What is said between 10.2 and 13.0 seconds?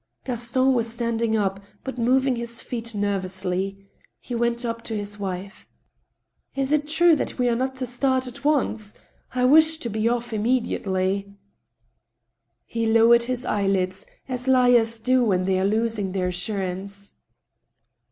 immediately." He